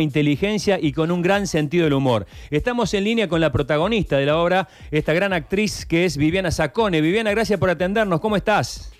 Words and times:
inteligencia 0.00 0.78
y 0.80 0.92
con 0.92 1.10
un 1.10 1.22
gran 1.22 1.48
sentido 1.48 1.82
del 1.82 1.94
humor. 1.94 2.26
Estamos 2.50 2.94
en 2.94 3.02
línea 3.02 3.28
con 3.28 3.40
la 3.40 3.50
protagonista 3.50 4.16
de 4.16 4.26
la 4.26 4.38
obra, 4.38 4.68
esta 4.92 5.12
gran 5.12 5.32
actriz 5.32 5.84
que 5.84 6.04
es 6.04 6.16
Viviana 6.16 6.52
Sacone. 6.52 7.00
Viviana, 7.00 7.32
gracias 7.32 7.58
por 7.58 7.68
atendernos. 7.68 8.20
¿Cómo 8.20 8.36
estás? 8.36 8.92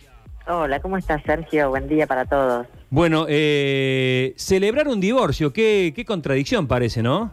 Hola, 0.49 0.81
¿cómo 0.81 0.99
estás, 0.99 1.23
Sergio? 1.23 1.71
Buen 1.71 1.87
día 1.87 2.09
para 2.09 2.25
todos. 2.25 2.67
Bueno, 2.91 3.27
eh, 3.29 4.35
celebrar 4.37 4.89
un 4.89 4.99
divorcio, 4.99 5.53
qué, 5.53 5.93
qué 5.95 6.05
contradicción 6.05 6.67
parece, 6.67 7.01
¿no? 7.01 7.31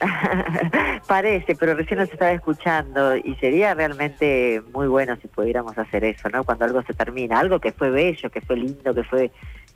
Parece, 1.08 1.56
pero 1.56 1.74
recién 1.74 1.98
nos 1.98 2.10
estaba 2.12 2.32
escuchando 2.32 3.16
y 3.16 3.34
sería 3.36 3.74
realmente 3.74 4.62
muy 4.72 4.86
bueno 4.86 5.16
si 5.20 5.28
pudiéramos 5.28 5.76
hacer 5.78 6.04
eso, 6.04 6.28
¿no? 6.28 6.44
Cuando 6.44 6.66
algo 6.66 6.82
se 6.82 6.92
termina, 6.92 7.40
algo 7.40 7.58
que 7.58 7.72
fue 7.72 7.90
bello, 7.90 8.30
que 8.30 8.42
fue 8.42 8.56
lindo, 8.56 8.94
que 8.94 9.02
fue 9.02 9.32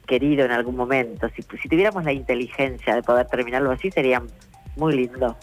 querido 0.06 0.44
en 0.44 0.50
algún 0.50 0.76
momento. 0.76 1.28
Si, 1.36 1.42
si 1.42 1.68
tuviéramos 1.68 2.04
la 2.04 2.12
inteligencia 2.12 2.94
de 2.94 3.02
poder 3.02 3.26
terminarlo 3.26 3.70
así, 3.70 3.90
sería 3.90 4.22
muy 4.76 4.94
lindo. 4.94 5.36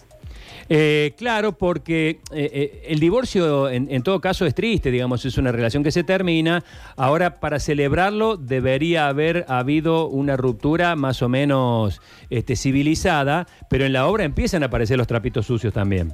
Eh, 0.72 1.16
claro, 1.18 1.54
porque 1.54 2.20
eh, 2.32 2.50
eh, 2.54 2.84
el 2.88 3.00
divorcio 3.00 3.70
en, 3.70 4.04
todo 4.04 4.22
caso 4.22 4.46
es 4.46 4.54
triste, 4.54 4.92
digamos, 4.92 5.26
es 5.26 5.38
una 5.40 5.52
relación 5.52 5.84
que 5.84 5.92
se 5.92 6.04
termina. 6.04 6.64
Ahora, 6.96 7.40
para 7.40 7.60
celebrarlo, 7.60 8.38
debería 8.38 9.08
haber 9.08 9.46
habido 9.48 10.08
una 10.08 10.38
ruptura 10.38 10.96
más 10.96 11.24
o 11.24 11.30
menos 11.30 12.02
este, 12.30 12.56
civilizada, 12.56 13.48
pero 13.68 13.86
en 13.86 13.94
la 13.94 14.06
obra 14.08 14.26
empiezan 14.26 14.62
a 14.62 14.68
aparecer 14.68 14.98
los 14.98 15.08
trapitos 15.08 15.48
sucios 15.48 15.74
también. 15.74 16.14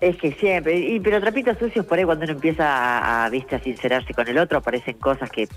Es 0.00 0.16
que 0.18 0.32
siempre, 0.32 0.78
y, 0.78 1.00
pero 1.00 1.18
trapitos 1.18 1.58
sucios 1.58 1.86
por 1.86 1.98
ahí 1.98 2.04
cuando 2.04 2.24
uno 2.24 2.34
empieza 2.34 3.24
a, 3.24 3.30
¿viste, 3.30 3.56
a 3.56 3.60
sincerarse 3.60 4.12
con 4.12 4.28
el 4.28 4.38
otro, 4.38 4.58
aparecen 4.58 4.98
cosas 4.98 5.30
que 5.30 5.48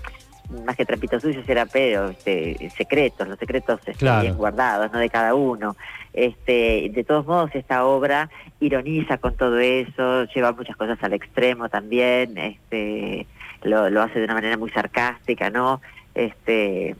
más 0.64 0.76
que 0.76 0.84
trapitos 0.84 1.22
sucios 1.22 1.48
era 1.48 1.66
pero 1.66 2.10
este, 2.10 2.70
secretos, 2.76 3.28
los 3.28 3.38
secretos 3.38 3.80
están 3.86 4.22
bien 4.22 4.36
guardados, 4.36 4.92
no 4.92 4.98
de 4.98 5.10
cada 5.10 5.34
uno. 5.34 5.76
Este, 6.12 6.90
de 6.92 7.04
todos 7.04 7.26
modos, 7.26 7.50
esta 7.54 7.86
obra 7.86 8.30
ironiza 8.60 9.18
con 9.18 9.34
todo 9.36 9.58
eso, 9.58 10.24
lleva 10.24 10.52
muchas 10.52 10.76
cosas 10.76 11.02
al 11.02 11.14
extremo 11.14 11.68
también, 11.68 12.36
este, 12.36 13.26
lo, 13.62 13.88
lo 13.88 14.02
hace 14.02 14.18
de 14.18 14.24
una 14.26 14.34
manera 14.34 14.56
muy 14.56 14.70
sarcástica, 14.70 15.50
¿no? 15.50 15.80
Este, 16.14 16.94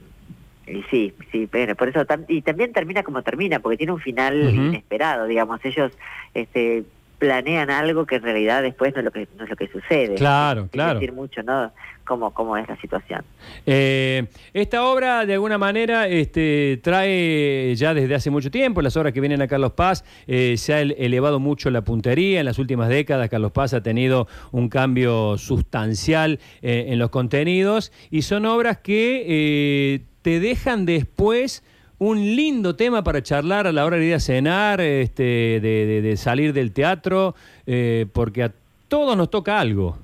y 0.66 0.82
sí, 0.90 1.14
sí, 1.30 1.48
pero 1.50 1.74
por 1.74 1.88
eso 1.88 2.05
y 2.28 2.42
también 2.42 2.72
termina 2.72 3.02
como 3.02 3.22
termina, 3.22 3.58
porque 3.60 3.77
tiene 3.77 3.92
un 3.92 4.00
final 4.00 4.55
inesperado, 4.55 5.27
digamos, 5.27 5.62
ellos 5.64 5.92
este 6.34 6.84
planean 7.22 7.70
algo 7.70 8.04
que 8.04 8.16
en 8.16 8.22
realidad 8.24 8.62
después 8.62 8.92
no 8.94 8.98
es 8.98 9.04
lo 9.04 9.12
que, 9.12 9.28
no 9.38 9.44
es 9.44 9.50
lo 9.50 9.54
que 9.54 9.68
sucede. 9.68 10.16
Claro, 10.16 10.66
claro. 10.72 10.98
decir 10.98 11.12
mucho, 11.12 11.40
¿no? 11.44 11.70
Cómo, 12.04 12.34
cómo 12.34 12.56
es 12.56 12.66
la 12.68 12.76
situación. 12.80 13.22
Eh, 13.64 14.24
esta 14.52 14.84
obra, 14.84 15.24
de 15.24 15.34
alguna 15.34 15.56
manera, 15.56 16.08
este, 16.08 16.80
trae 16.82 17.72
ya 17.76 17.94
desde 17.94 18.16
hace 18.16 18.28
mucho 18.30 18.50
tiempo, 18.50 18.82
las 18.82 18.96
obras 18.96 19.12
que 19.12 19.20
vienen 19.20 19.40
a 19.40 19.46
Carlos 19.46 19.70
Paz, 19.74 20.04
eh, 20.26 20.56
se 20.56 20.74
ha 20.74 20.80
elevado 20.80 21.38
mucho 21.38 21.70
la 21.70 21.82
puntería. 21.82 22.40
En 22.40 22.46
las 22.46 22.58
últimas 22.58 22.88
décadas, 22.88 23.28
Carlos 23.28 23.52
Paz 23.52 23.72
ha 23.72 23.84
tenido 23.84 24.26
un 24.50 24.68
cambio 24.68 25.38
sustancial 25.38 26.40
eh, 26.60 26.86
en 26.88 26.98
los 26.98 27.10
contenidos 27.10 27.92
y 28.10 28.22
son 28.22 28.46
obras 28.46 28.78
que 28.78 30.02
te 30.22 30.40
dejan 30.40 30.86
después 30.86 31.62
un 32.03 32.19
lindo 32.19 32.75
tema 32.75 33.05
para 33.05 33.22
charlar 33.22 33.69
a 33.69 33.72
la 33.72 33.86
hora 33.86 33.97
de 33.97 34.06
ir 34.06 34.14
a 34.14 34.19
cenar, 34.19 34.81
este, 34.81 35.61
de, 35.61 36.17
salir 36.17 36.53
del 36.53 36.72
teatro, 36.72 37.36
eh, 37.64 38.06
porque 38.12 38.42
a 38.42 38.53
todos 38.89 39.17
nos 39.17 39.31
toca 39.31 39.61
algo. 39.61 39.97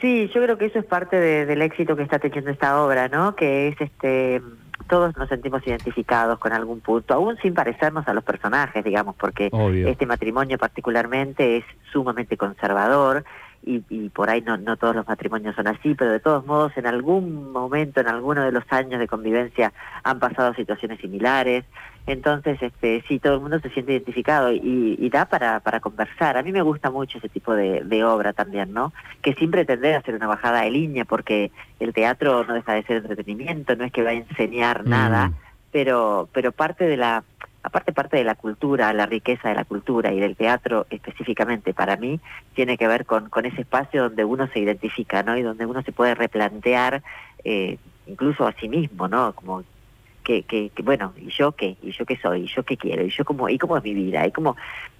Sí, 0.00 0.28
yo 0.34 0.42
creo 0.42 0.58
que 0.58 0.66
eso 0.66 0.80
es 0.80 0.84
parte 0.84 1.20
del 1.20 1.62
éxito 1.62 1.94
que 1.94 2.02
está 2.02 2.18
teniendo 2.18 2.50
esta 2.50 2.82
obra, 2.82 3.06
¿no? 3.06 3.36
Que 3.36 3.68
es 3.68 3.80
este 3.80 4.42
todos 4.88 5.16
nos 5.16 5.28
sentimos 5.28 5.66
identificados 5.66 6.38
con 6.38 6.52
algún 6.52 6.80
punto, 6.80 7.14
aún 7.14 7.36
sin 7.38 7.54
parecernos 7.54 8.06
a 8.06 8.12
los 8.12 8.22
personajes, 8.22 8.84
digamos, 8.84 9.16
porque 9.16 9.50
este 9.86 10.06
matrimonio 10.06 10.58
particularmente 10.58 11.58
es 11.58 11.64
sumamente 11.92 12.36
conservador 12.36 13.24
y, 13.62 14.08
por 14.10 14.30
ahí 14.30 14.42
no, 14.42 14.56
no 14.56 14.76
todos 14.76 14.94
los 14.94 15.08
matrimonios 15.08 15.56
son 15.56 15.66
así, 15.66 15.94
pero 15.94 16.12
de 16.12 16.20
todos 16.20 16.46
modos 16.46 16.72
en 16.76 16.86
algún 16.86 17.50
momento, 17.50 18.00
en 18.00 18.08
alguno 18.08 18.44
de 18.44 18.52
los 18.52 18.64
años 18.70 19.00
de 19.00 19.08
convivencia 19.08 19.72
han 20.04 20.18
pasado 20.18 20.54
situaciones 20.54 21.00
similares. 21.00 21.64
Entonces, 22.06 22.62
este, 22.62 23.02
sí, 23.08 23.18
todo 23.18 23.34
el 23.34 23.40
mundo 23.40 23.58
se 23.58 23.70
siente 23.70 23.92
identificado 23.92 24.52
y, 24.52 25.08
da 25.10 25.24
para, 25.24 25.58
para 25.60 25.80
conversar. 25.80 26.36
A 26.36 26.42
mí 26.42 26.52
me 26.52 26.62
gusta 26.62 26.90
mucho 26.90 27.18
ese 27.18 27.28
tipo 27.28 27.54
de, 27.54 28.04
obra 28.04 28.32
también, 28.32 28.72
¿no? 28.72 28.92
Que 29.22 29.34
sin 29.34 29.50
pretender 29.50 29.96
hacer 29.96 30.14
una 30.14 30.28
bajada 30.28 30.62
de 30.62 30.70
línea, 30.70 31.04
porque 31.04 31.50
el 31.80 31.92
teatro 31.92 32.44
no 32.44 32.54
deja 32.54 32.74
de 32.74 32.84
ser 32.84 32.98
entretenimiento, 32.98 33.74
no 33.74 33.84
es 33.84 33.92
que 33.92 34.04
va 34.04 34.10
a 34.10 34.14
enseñar 34.14 34.84
mm. 34.84 34.88
nada, 34.88 35.32
pero, 35.72 36.28
pero 36.32 36.52
parte 36.52 36.84
de 36.84 36.96
la 36.96 37.24
aparte 37.66 37.92
parte 37.92 38.16
de 38.16 38.22
la 38.22 38.36
cultura, 38.36 38.92
la 38.92 39.06
riqueza 39.06 39.48
de 39.48 39.56
la 39.56 39.64
cultura 39.64 40.12
y 40.12 40.20
del 40.20 40.36
teatro 40.36 40.86
específicamente 40.88 41.74
para 41.74 41.96
mí, 41.96 42.20
tiene 42.54 42.78
que 42.78 42.86
ver 42.86 43.04
con, 43.06 43.28
con 43.28 43.44
ese 43.44 43.62
espacio 43.62 44.04
donde 44.04 44.24
uno 44.24 44.46
se 44.52 44.60
identifica, 44.60 45.24
¿no? 45.24 45.36
Y 45.36 45.42
donde 45.42 45.66
uno 45.66 45.82
se 45.82 45.90
puede 45.90 46.14
replantear 46.14 47.02
eh, 47.42 47.78
incluso 48.06 48.46
a 48.46 48.52
sí 48.52 48.68
mismo, 48.68 49.08
¿no? 49.08 49.32
Como 49.34 49.64
que, 50.22 50.70
bueno, 50.84 51.12
¿y 51.16 51.28
yo 51.30 51.52
qué? 51.52 51.76
¿Y 51.82 51.90
yo 51.90 52.06
qué 52.06 52.16
soy? 52.18 52.42
¿Y 52.42 52.46
yo 52.46 52.62
qué 52.62 52.76
quiero? 52.76 53.04
¿Y 53.04 53.10
yo 53.10 53.24
cómo, 53.24 53.48
y 53.48 53.58
cómo 53.58 53.76
es 53.76 53.82
mi 53.82 53.94
vida? 53.94 54.24
Y 54.24 54.30
cómo, 54.30 54.56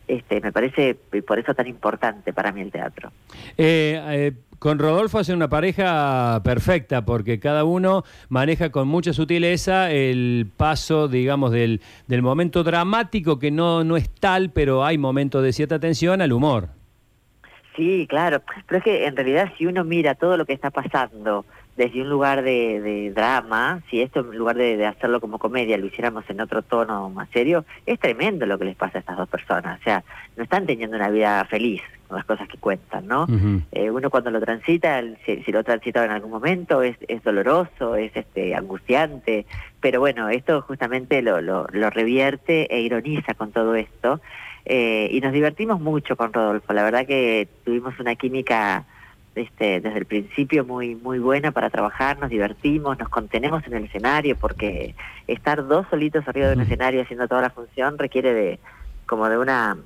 este, 0.09 0.41
me 0.41 0.50
parece 0.50 0.94
por 0.94 1.38
eso 1.38 1.55
tan 1.55 1.69
importante 1.69 2.32
para 2.32 2.50
mí 2.50 2.62
el 2.62 2.72
teatro. 2.72 3.12
Eh, 3.56 4.00
eh, 4.09 4.32
con 4.59 4.78
Rodolfo 4.78 5.19
hace 5.19 5.33
una 5.33 5.49
pareja 5.49 6.41
perfecta 6.44 7.05
porque 7.05 7.39
cada 7.39 7.65
uno 7.65 8.05
maneja 8.28 8.71
con 8.71 8.89
mucha 8.89 9.12
sutileza 9.12 9.91
el 9.91 10.49
paso, 10.56 11.09
digamos, 11.09 11.53
del, 11.53 11.81
del 12.06 12.22
momento 12.22 12.65
dramático 12.65 13.39
que 13.39 13.50
no, 13.50 13.84
no 13.84 13.97
es 13.97 14.11
tal, 14.11 14.50
pero 14.50 14.84
hay 14.84 14.99
momentos 14.99 15.43
de 15.43 15.53
cierta 15.53 15.78
tensión 15.78 16.21
al 16.21 16.33
humor. 16.33 16.69
Sí, 17.77 18.06
claro, 18.09 18.43
pero 18.67 18.78
es 18.78 18.84
que 18.84 19.06
en 19.06 19.15
realidad 19.15 19.53
si 19.59 19.67
uno 19.67 19.84
mira 19.84 20.15
todo 20.15 20.37
lo 20.39 20.47
que 20.47 20.55
está 20.55 20.71
pasando 20.71 21.44
desde 21.76 22.00
un 22.00 22.09
lugar 22.09 22.42
de, 22.42 23.12
drama, 23.14 23.82
si 23.91 24.00
esto 24.00 24.20
en 24.20 24.38
lugar 24.38 24.56
de, 24.56 24.84
hacerlo 24.87 25.20
como 25.20 25.38
comedia 25.38 25.76
lo 25.76 25.87
hiciéramos 25.87 26.25
en 26.31 26.41
otro 26.41 26.62
tono 26.62 27.10
más 27.10 27.28
serio, 27.31 27.64
es 27.84 28.00
tremendo 28.00 28.47
lo 28.47 28.59
que 28.59 28.64
les 28.64 28.76
pasa 28.76 28.98
a 28.98 29.00
estas 29.00 29.16
dos 29.16 29.28
personas. 29.28 29.78
O 29.81 29.84
sea, 29.84 30.03
no 30.37 30.42
están 30.42 30.66
teniendo 30.66 30.97
una 30.97 31.10
vida 31.10 31.44
feliz 31.44 31.82
con 32.09 32.16
las 32.16 32.26
cosas 32.26 32.48
que 32.48 32.56
cuentan, 32.59 33.06
¿no? 33.06 33.26
Eh, 33.72 33.91
uno 33.91 34.10
cuando 34.10 34.31
lo 34.31 34.41
transita, 34.41 35.03
si, 35.25 35.53
lo 35.53 35.64
transita 35.64 36.04
en 36.04 36.12
algún 36.12 36.31
momento, 36.31 36.82
es, 36.82 36.97
es 37.09 37.22
doloroso, 37.22 37.97
es 37.97 38.14
este 38.14 38.54
angustiante, 38.54 39.44
pero 39.81 40.00
bueno, 40.00 40.28
esto 40.28 40.62
justamente 40.62 41.20
lo, 41.20 41.41
lo, 41.41 41.66
lo 41.72 41.91
revierte 41.91 42.72
e 42.75 42.81
ironiza 42.81 43.34
con 43.34 43.50
todo 43.50 43.75
esto. 43.75 44.20
Eh, 44.64 45.08
y 45.12 45.20
nos 45.20 45.32
divertimos 45.32 45.81
mucho 45.81 46.16
con 46.16 46.32
Rodolfo, 46.32 46.72
la 46.72 46.82
verdad 46.82 47.06
que 47.06 47.47
tuvimos 47.64 47.98
una 48.00 48.16
química 48.16 48.84
este, 49.36 49.80
desde 49.80 49.98
el 49.98 50.06
principio 50.06 50.64
muy 50.64 50.94
muy 50.94 51.19
buena 51.19 51.52
para 51.52 51.70
trabajar, 51.70 52.19
nos 52.19 52.30
divertimos, 52.30 52.98
nos 52.98 53.08
contenemos 53.08 53.66
en 53.66 53.74
el 53.74 53.84
escenario 53.84 54.36
porque 54.36 54.94
estar 55.26 55.66
dos 55.66 55.86
solitos 55.91 56.26
arriba 56.26 56.48
de 56.48 56.54
un 56.54 56.62
escenario 56.62 57.02
haciendo 57.02 57.28
toda 57.28 57.42
la 57.42 57.50
función 57.50 57.98
requiere 57.98 58.32
de 58.34 58.58
como 59.06 59.28
de 59.28 59.38
una 59.38 59.76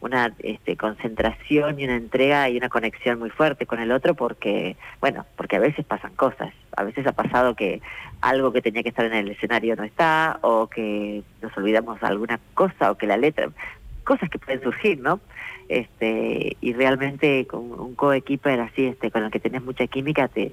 una 0.00 0.32
este, 0.38 0.76
concentración 0.76 1.80
y 1.80 1.84
una 1.84 1.96
entrega 1.96 2.48
y 2.48 2.56
una 2.56 2.68
conexión 2.68 3.18
muy 3.18 3.30
fuerte 3.30 3.66
con 3.66 3.80
el 3.80 3.90
otro 3.90 4.14
porque, 4.14 4.76
bueno, 5.00 5.26
porque 5.36 5.56
a 5.56 5.60
veces 5.60 5.84
pasan 5.84 6.14
cosas. 6.14 6.54
A 6.76 6.84
veces 6.84 7.06
ha 7.06 7.12
pasado 7.12 7.54
que 7.54 7.82
algo 8.20 8.52
que 8.52 8.62
tenía 8.62 8.82
que 8.82 8.90
estar 8.90 9.04
en 9.04 9.14
el 9.14 9.30
escenario 9.30 9.74
no 9.74 9.82
está 9.82 10.38
o 10.42 10.68
que 10.68 11.22
nos 11.42 11.56
olvidamos 11.56 12.00
de 12.00 12.06
alguna 12.06 12.38
cosa 12.54 12.92
o 12.92 12.96
que 12.96 13.06
la 13.06 13.16
letra 13.16 13.50
cosas 14.08 14.30
que 14.30 14.38
pueden 14.38 14.62
surgir, 14.62 14.98
¿no? 15.00 15.20
Este, 15.68 16.56
y 16.62 16.72
realmente 16.72 17.46
con 17.46 17.70
un 17.78 17.94
co-equiper 17.94 18.58
así, 18.58 18.86
este, 18.86 19.10
con 19.10 19.22
el 19.22 19.30
que 19.30 19.38
tenés 19.38 19.62
mucha 19.62 19.86
química, 19.86 20.26
te, 20.26 20.52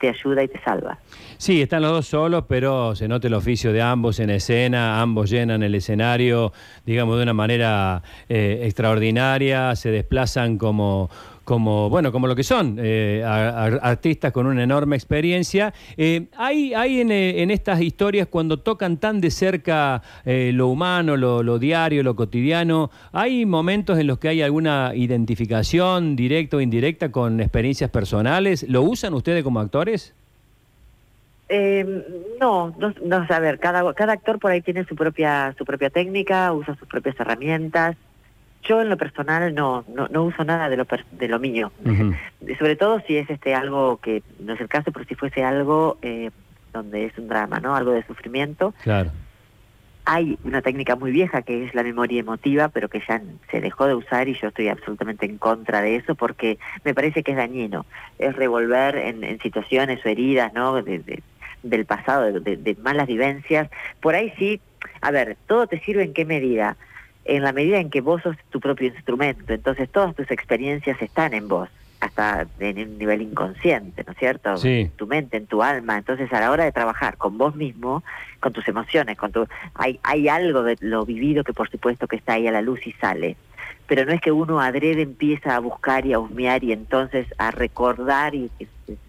te 0.00 0.08
ayuda 0.08 0.42
y 0.42 0.48
te 0.48 0.60
salva. 0.60 0.98
Sí, 1.38 1.62
están 1.62 1.82
los 1.82 1.92
dos 1.92 2.06
solos, 2.08 2.46
pero 2.48 2.96
se 2.96 3.06
nota 3.06 3.28
el 3.28 3.34
oficio 3.34 3.72
de 3.72 3.80
ambos 3.80 4.18
en 4.18 4.30
escena, 4.30 5.00
ambos 5.00 5.30
llenan 5.30 5.62
el 5.62 5.76
escenario, 5.76 6.52
digamos, 6.84 7.16
de 7.16 7.22
una 7.22 7.32
manera 7.32 8.02
eh, 8.28 8.62
extraordinaria, 8.64 9.76
se 9.76 9.92
desplazan 9.92 10.58
como 10.58 11.08
como, 11.46 11.88
bueno, 11.88 12.10
como 12.10 12.26
lo 12.26 12.34
que 12.34 12.42
son, 12.42 12.76
eh, 12.80 13.22
artistas 13.24 14.32
con 14.32 14.46
una 14.46 14.64
enorme 14.64 14.96
experiencia. 14.96 15.72
Eh, 15.96 16.26
hay 16.36 16.74
hay 16.74 17.00
eh, 17.00 17.42
en, 17.42 17.52
estas 17.52 17.80
historias, 17.80 18.26
cuando 18.26 18.58
tocan 18.58 18.96
tan 18.96 19.20
de 19.20 19.30
cerca 19.30 20.02
lo 20.24 20.66
humano, 20.66 21.16
lo, 21.16 21.58
diario, 21.58 22.02
lo 22.02 22.16
cotidiano, 22.16 22.90
¿hay 23.12 23.46
momentos 23.46 23.96
en 23.98 24.08
los 24.08 24.18
que 24.18 24.28
hay 24.28 24.42
alguna 24.42 24.90
identificación 24.94 26.16
directa 26.16 26.56
o 26.56 26.60
indirecta 26.60 27.12
con 27.12 27.40
experiencias 27.40 27.90
personales? 27.90 28.66
¿Lo 28.68 28.82
usan 28.82 29.14
ustedes 29.14 29.44
como 29.44 29.60
actores? 29.60 30.14
no, 32.40 32.74
no, 32.76 32.92
no, 33.04 33.26
a 33.28 33.38
ver, 33.38 33.60
cada, 33.60 33.94
cada 33.94 34.14
actor 34.14 34.40
por 34.40 34.50
ahí 34.50 34.62
tiene 34.62 34.84
su 34.84 34.96
propia, 34.96 35.54
su 35.56 35.64
propia 35.64 35.90
técnica, 35.90 36.52
usa 36.52 36.74
sus 36.74 36.88
propias 36.88 37.18
herramientas. 37.20 37.96
Yo 38.62 38.80
en 38.80 38.88
lo 38.88 38.96
personal 38.96 39.54
no, 39.54 39.84
no, 39.88 40.08
no 40.08 40.24
uso 40.24 40.42
nada 40.44 40.68
de 40.68 40.76
lo, 40.76 40.86
de 41.12 41.28
lo 41.28 41.38
mío. 41.38 41.70
Sobre 42.58 42.76
todo 42.76 43.00
si 43.06 43.16
es 43.16 43.30
este 43.30 43.54
algo 43.54 43.98
que 43.98 44.22
no 44.40 44.54
es 44.54 44.60
el 44.60 44.68
caso, 44.68 44.90
pero 44.92 45.04
si 45.04 45.14
fuese 45.14 45.44
algo 45.44 45.98
eh, 46.02 46.30
donde 46.72 47.06
es 47.06 47.18
un 47.18 47.28
drama, 47.28 47.60
¿no? 47.60 47.74
Algo 47.76 47.92
de 47.92 48.04
sufrimiento. 48.04 48.74
Claro. 48.82 49.10
hay 50.04 50.38
una 50.44 50.62
técnica 50.62 50.94
muy 50.94 51.10
vieja 51.10 51.42
que 51.42 51.64
es 51.64 51.74
la 51.74 51.82
memoria 51.82 52.20
emotiva, 52.20 52.68
pero 52.68 52.88
que 52.88 53.02
ya 53.06 53.20
se 53.50 53.60
dejó 53.60 53.86
de 53.86 53.94
usar 53.94 54.28
y 54.28 54.34
yo 54.34 54.48
estoy 54.48 54.68
absolutamente 54.68 55.26
en 55.26 55.38
contra 55.38 55.80
de 55.80 55.96
eso 55.96 56.14
porque 56.14 56.58
me 56.84 56.94
parece 56.94 57.22
que 57.22 57.32
es 57.32 57.36
dañino. 57.36 57.86
Es 58.18 58.34
revolver 58.36 58.96
en, 58.96 59.38
situaciones 59.40 60.04
o 60.04 60.08
heridas, 60.08 60.52
¿no? 60.54 60.82
del 61.62 61.86
pasado, 61.86 62.40
de, 62.40 62.76
malas 62.82 63.06
vivencias. 63.06 63.68
Por 64.00 64.14
ahí 64.14 64.32
sí, 64.38 64.60
a 65.00 65.10
ver, 65.10 65.36
todo 65.46 65.66
te 65.66 65.80
sirve 65.80 66.04
en 66.04 66.14
qué 66.14 66.24
medida. 66.24 66.76
En 67.28 67.42
la 67.42 67.52
medida 67.52 67.78
en 67.78 67.90
que 67.90 68.00
vos 68.00 68.22
sos 68.22 68.36
tu 68.50 68.60
propio 68.60 68.88
instrumento, 68.88 69.52
entonces 69.52 69.90
todas 69.90 70.14
tus 70.14 70.30
experiencias 70.30 71.00
están 71.02 71.34
en 71.34 71.48
vos 71.48 71.68
hasta 72.00 72.46
en 72.60 72.78
un 72.78 72.98
nivel 72.98 73.22
inconsciente, 73.22 74.04
¿no 74.06 74.12
es 74.12 74.18
cierto? 74.18 74.56
Sí. 74.58 74.80
En 74.82 74.90
tu 74.90 75.06
mente, 75.06 75.36
en 75.38 75.46
tu 75.46 75.62
alma. 75.62 75.96
Entonces, 75.96 76.32
a 76.32 76.40
la 76.40 76.50
hora 76.50 76.64
de 76.64 76.72
trabajar 76.72 77.16
con 77.16 77.38
vos 77.38 77.56
mismo, 77.56 78.04
con 78.38 78.52
tus 78.52 78.68
emociones, 78.68 79.16
con 79.16 79.32
tu 79.32 79.46
hay 79.74 79.98
hay 80.02 80.28
algo 80.28 80.62
de 80.62 80.76
lo 80.80 81.04
vivido 81.04 81.42
que 81.42 81.52
por 81.52 81.70
supuesto 81.70 82.06
que 82.06 82.16
está 82.16 82.34
ahí 82.34 82.46
a 82.46 82.52
la 82.52 82.62
luz 82.62 82.86
y 82.86 82.92
sale 82.92 83.36
pero 83.86 84.04
no 84.04 84.12
es 84.12 84.20
que 84.20 84.32
uno 84.32 84.60
adrede 84.60 85.02
empieza 85.02 85.54
a 85.54 85.60
buscar 85.60 86.06
y 86.06 86.12
a 86.12 86.18
husmear 86.18 86.62
y 86.64 86.72
entonces 86.72 87.26
a 87.38 87.50
recordar 87.50 88.34
y, 88.34 88.50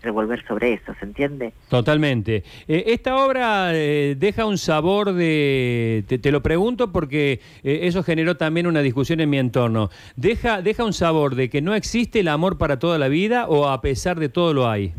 revolver 0.01 0.45
sobre 0.47 0.74
eso, 0.74 0.94
¿se 1.00 1.06
entiende? 1.06 1.53
Totalmente. 1.69 2.44
Eh, 2.68 2.85
esta 2.88 3.15
obra 3.15 3.71
eh, 3.74 4.15
deja 4.18 4.45
un 4.45 4.57
sabor 4.57 5.13
de, 5.13 6.03
te, 6.07 6.31
lo 6.31 6.41
pregunto 6.41 6.91
porque 6.91 7.39
eh, 7.63 7.79
eso 7.83 8.03
generó 8.03 8.38
también 8.38 8.68
una 8.68 8.81
discusión 8.81 9.19
en 9.19 9.29
mi 9.29 9.38
entorno, 9.38 9.89
deja, 10.15 10.62
deja 10.62 10.83
un 10.83 10.94
sabor 10.94 11.35
de 11.35 11.50
que 11.50 11.62
no 11.62 11.75
existe 11.75 12.21
el 12.21 12.27
amor 12.27 12.57
para 12.57 12.79
toda 12.79 12.97
la 12.97 13.07
vida 13.07 13.47
o 13.47 13.68
a 13.68 13.81
pesar 13.81 14.19
de 14.19 14.29
todo 14.29 14.53
lo 14.53 14.69
hay. 14.69 14.94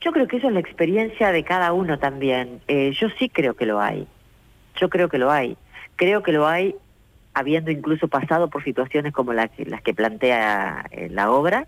Yo 0.00 0.12
creo 0.12 0.28
que 0.28 0.36
eso 0.36 0.48
es 0.48 0.54
la 0.54 0.60
experiencia 0.60 1.32
de 1.32 1.42
cada 1.42 1.72
uno 1.72 1.98
también. 1.98 2.60
yo 2.68 3.08
sí 3.18 3.28
creo 3.28 3.54
que 3.54 3.66
lo 3.66 3.80
hay. 3.80 4.06
Yo 4.76 4.88
creo 4.88 5.08
que 5.08 5.18
lo 5.18 5.32
hay. 5.32 5.56
Creo 5.96 6.22
que 6.22 6.32
lo 6.32 6.46
hay 6.46 6.76
habiendo 7.36 7.70
incluso 7.70 8.08
pasado 8.08 8.48
por 8.48 8.64
situaciones 8.64 9.12
como 9.12 9.34
las 9.34 9.50
que, 9.50 9.66
las 9.66 9.82
que 9.82 9.92
plantea 9.92 10.86
eh, 10.90 11.10
la 11.10 11.30
obra, 11.30 11.66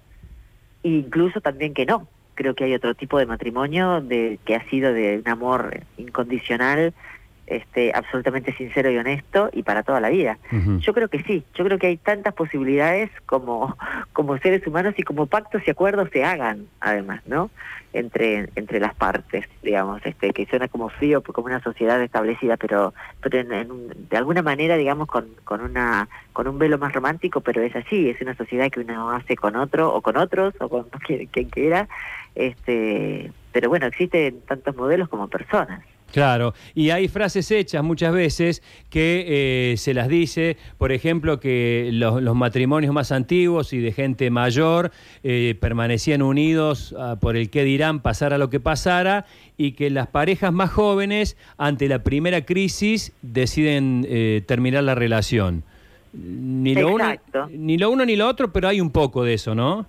incluso 0.97 1.41
también 1.41 1.75
que 1.75 1.87
no. 1.87 2.09
Creo 2.35 2.55
que 2.55 2.65
hay 2.65 2.75
otro 2.75 2.95
tipo 2.95 3.19
de 3.19 3.27
matrimonio 3.27 4.01
de, 4.01 4.39
que 4.45 4.55
ha 4.55 4.69
sido 4.69 4.93
de 4.93 5.19
un 5.19 5.29
amor 5.29 5.81
incondicional, 5.97 6.95
este, 7.49 7.93
absolutamente 7.95 8.53
sincero 8.53 8.91
y 8.91 8.99
honesto 8.99 9.49
y 9.53 9.63
para 9.63 9.83
toda 9.83 10.01
la 10.01 10.11
vida. 10.11 10.39
Yo 10.81 10.93
creo 10.93 11.09
que 11.09 11.23
sí, 11.23 11.43
yo 11.55 11.65
creo 11.65 11.79
que 11.79 11.89
hay 11.89 11.97
tantas 11.97 12.35
posibilidades 12.35 13.11
como, 13.27 13.77
como 14.13 14.39
seres 14.39 14.67
humanos 14.67 14.95
y 14.97 15.03
como 15.03 15.27
pactos 15.27 15.63
y 15.67 15.71
acuerdos 15.71 16.11
se 16.13 16.25
hagan, 16.25 16.67
además, 16.81 17.23
¿no? 17.27 17.51
entre 17.93 18.51
entre 18.55 18.81
las 18.81 18.95
partes, 18.95 19.47
digamos, 19.63 20.05
este 20.05 20.33
que 20.33 20.47
suena 20.47 20.69
como 20.69 20.91
frío, 20.91 21.23
como 21.23 21.47
una 21.47 21.63
sociedad 21.63 22.01
establecida, 22.03 22.57
pero 22.57 22.93
pero 23.21 23.43
de 23.43 24.17
alguna 24.17 24.43
manera, 24.43 24.77
digamos, 24.77 25.09
con, 25.09 25.29
con 25.45 25.63
una 25.63 26.09
con 26.33 26.47
un 26.49 26.59
velo 26.59 26.79
más 26.79 26.93
romántico, 26.93 27.41
pero 27.41 27.63
es 27.63 27.75
así, 27.75 28.11
es 28.11 28.21
una 28.21 28.37
sociedad 28.37 28.71
que 28.71 28.81
uno 28.81 29.11
hace 29.11 29.37
con 29.37 29.57
otro 29.57 29.95
o 29.95 30.03
con 30.03 30.17
otros 30.17 30.55
o 30.61 30.69
con 30.69 30.85
quien, 31.07 31.27
quien 31.27 31.49
quiera, 31.49 31.89
este, 32.35 33.33
pero 33.53 33.69
bueno, 33.69 33.87
existen 33.87 34.41
tantos 34.43 34.77
modelos 34.77 35.09
como 35.09 35.29
personas. 35.29 35.83
Claro, 36.13 36.55
y 36.75 36.89
hay 36.91 37.07
frases 37.09 37.51
hechas 37.51 37.85
muchas 37.85 38.15
veces 38.15 38.63
que 38.89 39.73
eh, 39.73 39.77
se 39.77 39.93
las 39.93 40.09
dice, 40.09 40.57
por 40.79 40.91
ejemplo, 40.91 41.39
que 41.39 41.91
los, 41.93 42.35
matrimonios 42.35 42.95
más 42.95 43.13
antiguos 43.13 43.73
y 43.75 43.79
de 43.79 43.93
gente 43.93 44.31
mayor 44.31 44.91
eh, 45.23 45.55
permanecían 45.61 46.23
unidos 46.23 46.95
ah, 46.99 47.17
por 47.21 47.37
el 47.37 47.51
que 47.51 47.63
dirán, 47.65 48.01
pasara 48.01 48.39
lo 48.39 48.49
que 48.49 48.59
pasara, 48.59 49.27
y 49.59 49.73
que 49.73 49.91
las 49.91 50.07
parejas 50.07 50.53
más 50.53 50.71
jóvenes, 50.71 51.37
ante 51.59 51.89
la 51.89 52.03
primera 52.03 52.43
crisis, 52.47 53.13
deciden 53.21 54.07
eh, 54.09 54.43
terminar 54.47 54.85
la 54.85 54.95
relación. 54.95 55.63
Ni 56.15 56.75
lo, 56.75 56.95
uno, 56.95 57.05
ni 57.51 57.77
lo 57.77 57.91
uno 57.91 58.07
ni 58.07 58.17
lo 58.17 58.27
otro, 58.27 58.51
pero 58.51 58.69
hay 58.69 58.81
un 58.81 58.91
poco 58.91 59.25
de 59.25 59.35
eso, 59.35 59.55
¿no? 59.55 59.85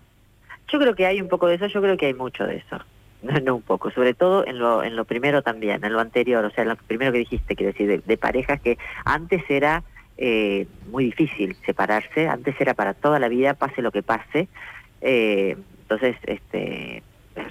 Yo 0.71 0.79
creo 0.79 0.95
que 0.95 1.05
hay 1.05 1.21
un 1.21 1.29
poco 1.29 1.47
de 1.47 1.55
eso, 1.55 1.67
yo 1.67 1.81
creo 1.81 1.95
que 1.95 2.07
hay 2.07 2.13
mucho 2.13 2.43
de 2.43 2.57
eso. 2.57 2.77
No, 3.21 3.55
un 3.55 3.61
poco, 3.61 3.91
sobre 3.91 4.13
todo 4.13 4.45
en 4.47 4.59
lo, 4.59 4.81
en 4.81 4.95
lo 4.95 5.03
primero 5.03 5.41
también, 5.41 5.83
en 5.83 5.91
lo 5.91 5.99
anterior, 5.99 6.45
o 6.45 6.51
sea, 6.51 6.61
en 6.61 6.69
lo 6.69 6.75
primero 6.77 7.11
que 7.11 7.19
dijiste, 7.19 7.55
quiero 7.55 7.73
decir, 7.73 8.01
de, 8.01 8.17
parejas 8.17 8.61
que 8.61 8.77
antes 9.03 9.43
era 9.49 9.83
eh, 10.17 10.67
muy 10.89 11.05
difícil 11.05 11.57
separarse, 11.65 12.29
antes 12.29 12.55
era 12.61 12.73
para 12.73 12.93
toda 12.93 13.19
la 13.19 13.27
vida, 13.27 13.55
pase 13.55 13.81
lo 13.81 13.91
que 13.91 14.03
pase, 14.03 14.47
eh, 15.01 15.57
entonces, 15.81 16.15
este, 16.23 17.03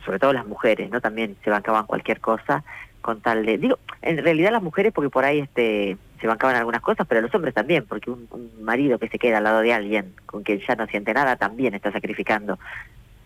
sobre 0.07 0.19
todo 0.19 0.33
las 0.33 0.47
mujeres, 0.47 0.91
¿no? 0.91 1.03
También 1.03 1.37
se 1.45 1.51
bancaban 1.51 1.87
cualquier 1.87 2.21
cosa 2.21 2.65
con 3.03 3.21
tal 3.21 3.45
de, 3.45 3.59
digo, 3.59 3.79
en 4.03 4.23
realidad 4.23 4.53
las 4.53 4.63
mujeres 4.63 4.93
porque 4.93 5.11
por 5.11 5.25
ahí 5.25 5.41
este 5.41 5.97
se 6.21 6.27
bancaban 6.27 6.57
algunas 6.57 6.81
cosas, 6.81 7.07
pero 7.07 7.21
los 7.21 7.35
hombres 7.35 7.55
también, 7.55 7.85
porque 7.87 8.11
un 8.11 8.29
marido 8.61 8.99
que 8.99 9.09
se 9.09 9.19
queda 9.19 9.39
al 9.39 9.45
lado 9.45 9.61
de 9.61 9.73
alguien 9.73 10.15
con 10.27 10.43
quien 10.43 10.61
ya 10.67 10.75
no 10.75 10.87
siente 10.87 11.15
nada 11.15 11.37
también 11.37 11.75
está 11.75 11.93
sacrificando 11.93 12.59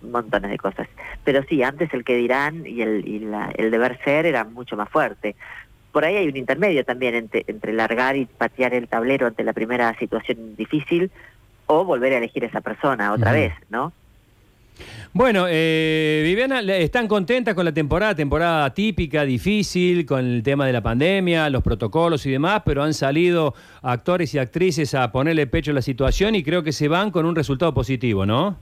montones 0.03 0.51
de 0.51 0.59
cosas. 0.59 0.89
Pero 1.25 1.43
sí, 1.49 1.63
antes 1.63 1.93
el 1.95 2.05
que 2.05 2.17
dirán 2.17 2.67
y 2.67 2.83
el, 2.83 3.07
y 3.07 3.29
el 3.57 3.71
deber 3.71 3.99
ser 4.05 4.27
era 4.27 4.45
mucho 4.45 4.77
más 4.77 4.89
fuerte. 4.89 5.35
Por 5.93 6.05
ahí 6.05 6.17
hay 6.17 6.29
un 6.29 6.37
intermedio 6.37 6.85
también 6.85 7.15
entre, 7.15 7.45
entre 7.47 7.73
largar 7.73 8.17
y 8.17 8.27
patear 8.27 8.75
el 8.75 8.89
tablero 8.89 9.27
ante 9.27 9.45
la 9.45 9.53
primera 9.53 9.97
situación 9.99 10.57
difícil 10.57 11.11
o 11.67 11.85
volver 11.85 12.15
a 12.15 12.19
elegir 12.19 12.45
a 12.45 12.47
esa 12.47 12.61
persona 12.61 13.13
otra 13.13 13.33
vez, 13.33 13.53
¿no? 13.69 13.93
Bueno, 15.13 15.47
eh, 15.49 16.23
Viviana, 16.25 16.61
¿están 16.61 17.07
contentas 17.07 17.55
con 17.55 17.65
la 17.65 17.73
temporada? 17.73 18.15
Temporada 18.15 18.73
típica, 18.73 19.25
difícil, 19.25 20.07
con 20.07 20.25
el 20.25 20.43
tema 20.43 20.67
de 20.67 20.73
la 20.73 20.81
pandemia, 20.81 21.51
los 21.51 21.63
protocolos 21.63 22.25
y 22.25 22.31
demás, 22.31 22.63
pero 22.65 22.83
han 22.83 22.95
salido 22.95 23.55
actores 23.83 24.33
y 24.35 24.39
actrices 24.39 24.95
a 24.95 25.13
ponerle 25.13 25.47
pecho 25.47 25.71
a 25.71 25.75
la 25.75 25.83
situación 25.83 26.35
y 26.35 26.43
creo 26.43 26.63
que 26.63 26.73
se 26.73 26.89
van 26.89 27.11
con 27.11 27.27
un 27.27 27.35
resultado 27.35 27.75
positivo, 27.75 28.25
¿no? 28.25 28.57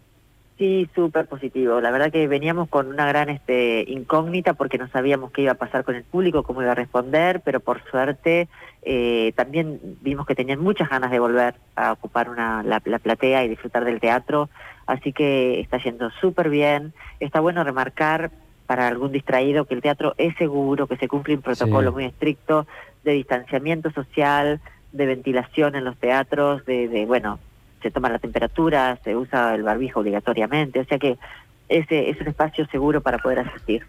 Sí, 0.61 0.91
súper 0.95 1.25
positivo. 1.25 1.81
La 1.81 1.91
verdad 1.91 2.13
que 2.13 2.29
veníamos 2.29 2.69
con 2.69 2.89
una 2.89 3.07
gran 3.07 3.31
este, 3.31 3.83
incógnita 3.89 4.53
porque 4.53 4.77
no 4.77 4.89
sabíamos 4.89 5.33
qué 5.33 5.41
iba 5.41 5.53
a 5.53 5.55
pasar 5.55 5.85
con 5.85 5.95
el 5.95 6.05
público, 6.05 6.43
cómo 6.43 6.61
iba 6.61 6.73
a 6.73 6.75
responder, 6.75 7.41
pero 7.43 7.61
por 7.61 7.83
suerte 7.91 8.47
eh, 8.83 9.33
también 9.37 9.81
vimos 10.03 10.27
que 10.27 10.35
tenían 10.35 10.61
muchas 10.61 10.91
ganas 10.91 11.11
de 11.11 11.19
volver 11.19 11.55
a 11.77 11.93
ocupar 11.93 12.29
una, 12.29 12.63
la, 12.63 12.81
platea 12.81 13.43
y 13.43 13.49
disfrutar 13.49 13.87
del 13.87 14.01
teatro, 14.01 14.51
así 14.87 15.15
que 15.15 15.61
está 15.61 15.79
yendo 15.79 16.11
súper 16.21 16.51
bien. 16.51 16.93
Está 17.21 17.41
bueno 17.41 17.65
remarcar 17.65 18.31
para 18.67 18.87
algún 18.87 19.13
distraído 19.13 19.65
que 19.65 19.73
el 19.73 19.81
teatro 19.81 20.13
es 20.19 20.37
seguro, 20.37 20.87
que 20.87 20.99
se 20.99 21.09
cumple 21.09 21.37
un 21.37 21.41
protocolo 21.41 21.91
muy 21.91 22.05
estricto 22.05 22.67
de 23.03 23.13
distanciamiento 23.13 23.91
social, 23.93 24.61
de 24.93 25.07
ventilación 25.07 25.75
en 25.75 25.87
los 25.87 25.97
teatros, 25.97 26.67
de, 26.67 26.87
de 26.89 27.07
bueno, 27.07 27.39
se 27.83 27.91
toma 27.91 28.09
la 28.09 28.19
temperatura, 28.19 28.99
se 29.05 29.17
usa 29.17 29.55
el 29.55 29.63
barbijo 29.63 30.01
obligatoriamente, 30.01 30.81
o 30.81 30.85
sea 30.85 30.99
que 30.99 31.19
ese 31.69 32.11
es 32.11 32.21
un 32.21 32.29
espacio 32.29 32.67
seguro 32.67 33.01
para 33.01 33.19
poder 33.19 33.41
asistir. 33.41 33.87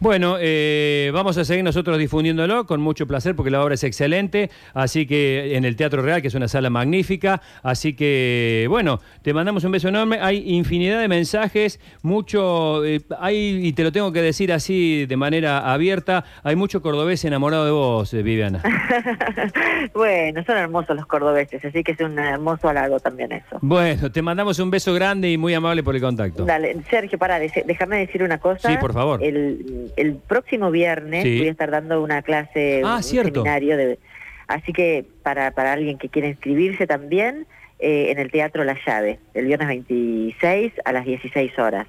Bueno, 0.00 0.36
eh, 0.38 1.10
vamos 1.12 1.36
a 1.38 1.44
seguir 1.44 1.64
nosotros 1.64 1.98
difundiéndolo 1.98 2.66
con 2.66 2.80
mucho 2.80 3.08
placer 3.08 3.34
porque 3.34 3.50
la 3.50 3.64
obra 3.64 3.74
es 3.74 3.82
excelente, 3.82 4.48
así 4.72 5.06
que 5.06 5.56
en 5.56 5.64
el 5.64 5.74
Teatro 5.74 6.02
Real, 6.02 6.22
que 6.22 6.28
es 6.28 6.34
una 6.36 6.46
sala 6.46 6.70
magnífica, 6.70 7.42
así 7.64 7.94
que 7.94 8.66
bueno, 8.68 9.00
te 9.22 9.34
mandamos 9.34 9.64
un 9.64 9.72
beso 9.72 9.88
enorme, 9.88 10.18
hay 10.20 10.54
infinidad 10.54 11.00
de 11.00 11.08
mensajes, 11.08 11.80
mucho, 12.02 12.84
eh, 12.84 13.00
hay, 13.18 13.66
y 13.66 13.72
te 13.72 13.82
lo 13.82 13.90
tengo 13.90 14.12
que 14.12 14.22
decir 14.22 14.52
así 14.52 15.04
de 15.06 15.16
manera 15.16 15.72
abierta, 15.72 16.24
hay 16.44 16.54
mucho 16.54 16.80
cordobés 16.80 17.24
enamorado 17.24 17.64
de 17.64 17.72
vos, 17.72 18.14
eh, 18.14 18.22
Viviana. 18.22 18.62
bueno, 19.94 20.44
son 20.44 20.58
hermosos 20.58 20.94
los 20.94 21.06
cordobeses, 21.06 21.64
así 21.64 21.82
que 21.82 21.92
es 21.92 22.00
un 22.00 22.16
hermoso 22.20 22.68
halago 22.68 23.00
también 23.00 23.32
eso. 23.32 23.58
Bueno, 23.62 24.12
te 24.12 24.22
mandamos 24.22 24.60
un 24.60 24.70
beso 24.70 24.94
grande 24.94 25.28
y 25.28 25.36
muy 25.36 25.54
amable 25.54 25.82
por 25.82 25.96
el 25.96 26.00
contacto. 26.00 26.44
Dale, 26.44 26.76
Sergio, 26.88 27.18
para, 27.18 27.40
déjame 27.40 27.98
decir 27.98 28.22
una 28.22 28.38
cosa. 28.38 28.70
Sí, 28.70 28.76
por 28.76 28.92
favor. 28.92 29.24
El, 29.24 29.87
el 29.96 30.16
próximo 30.16 30.70
viernes 30.70 31.24
voy 31.24 31.48
a 31.48 31.50
estar 31.50 31.70
dando 31.70 32.02
una 32.02 32.22
clase, 32.22 32.82
ah, 32.84 32.96
un 32.96 33.02
seminario, 33.02 33.76
de, 33.76 33.98
así 34.46 34.72
que 34.72 35.04
para, 35.22 35.50
para 35.52 35.72
alguien 35.72 35.98
que 35.98 36.08
quiera 36.08 36.28
inscribirse 36.28 36.86
también, 36.86 37.46
eh, 37.78 38.10
en 38.10 38.18
el 38.18 38.30
Teatro 38.30 38.64
La 38.64 38.76
Llave, 38.84 39.20
el 39.34 39.46
viernes 39.46 39.68
26 39.68 40.72
a 40.84 40.92
las 40.92 41.04
16 41.04 41.58
horas. 41.58 41.86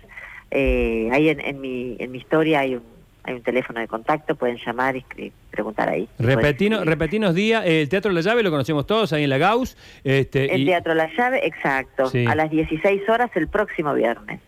Eh, 0.52 1.10
ahí 1.12 1.30
en, 1.30 1.40
en, 1.40 1.60
mi, 1.62 1.96
en 2.00 2.12
mi 2.12 2.20
historia 2.20 2.60
hay 2.60 2.76
un, 2.76 2.84
hay 3.24 3.34
un 3.34 3.42
teléfono 3.42 3.80
de 3.80 3.88
contacto, 3.88 4.36
pueden 4.36 4.58
llamar 4.58 4.96
y 4.96 5.32
preguntar 5.50 5.90
ahí. 5.90 6.08
Repetino, 6.18 6.84
repetinos 6.84 7.36
día, 7.36 7.66
el 7.66 7.90
Teatro 7.90 8.12
La 8.12 8.22
Llave 8.22 8.44
lo 8.44 8.52
conocemos 8.52 8.86
todos, 8.86 9.14
ahí 9.14 9.24
en 9.24 9.30
la 9.30 9.38
Gauss. 9.38 9.78
Este, 10.04 10.54
el 10.54 10.66
Teatro 10.66 10.94
La 10.94 11.10
Llave, 11.16 11.46
exacto, 11.46 12.12
a 12.28 12.36
las 12.36 12.50
16 12.50 13.10
horas 13.10 13.30
el 13.36 13.48
próximo 13.48 13.94
viernes. 13.94 14.40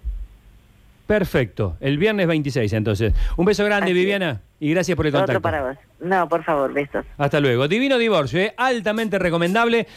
Perfecto, 1.11 1.75
el 1.81 1.97
viernes 1.97 2.25
26 2.25 2.71
entonces. 2.71 3.13
Un 3.35 3.43
beso 3.43 3.65
grande, 3.65 3.91
Viviana, 3.91 4.43
y 4.61 4.71
gracias 4.71 4.95
por 4.95 5.05
el 5.05 5.11
contacto. 5.11 5.33
Otro 5.33 5.41
para 5.41 5.61
vos. 5.61 5.77
No, 5.99 6.29
por 6.29 6.41
favor, 6.45 6.71
besos. 6.71 7.05
Hasta 7.17 7.41
luego. 7.41 7.67
Divino 7.67 7.97
Divorcio, 7.97 8.39
¿eh? 8.39 8.53
altamente 8.55 9.19
recomendable. 9.19 9.87